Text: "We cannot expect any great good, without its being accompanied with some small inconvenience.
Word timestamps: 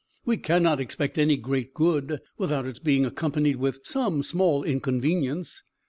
"We 0.25 0.37
cannot 0.37 0.79
expect 0.81 1.19
any 1.19 1.37
great 1.37 1.75
good, 1.75 2.21
without 2.39 2.65
its 2.65 2.79
being 2.79 3.05
accompanied 3.05 3.57
with 3.57 3.81
some 3.83 4.23
small 4.23 4.63
inconvenience. 4.63 5.61